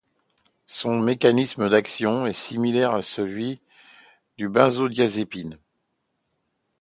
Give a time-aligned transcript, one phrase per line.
[0.65, 3.61] Son mécanisme d'action est similaire à celui
[4.39, 5.59] des benzodiazépines.